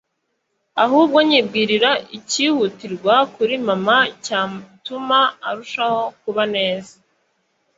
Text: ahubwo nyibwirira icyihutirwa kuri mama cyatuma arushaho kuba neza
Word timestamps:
ahubwo 0.83 1.17
nyibwirira 1.27 1.91
icyihutirwa 2.17 3.15
kuri 3.33 3.53
mama 3.67 3.97
cyatuma 4.25 5.19
arushaho 5.49 6.01
kuba 6.21 6.43
neza 6.55 6.93